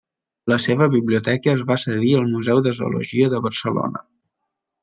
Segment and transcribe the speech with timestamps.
[0.51, 4.07] La seva biblioteca es va cedir al Museu de Zoologia de Barcelona.